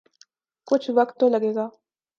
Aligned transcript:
کچھ 0.67 0.89
وقت 0.95 1.19
تو 1.19 1.29
لگے 1.29 1.55
گا۔ 1.55 1.67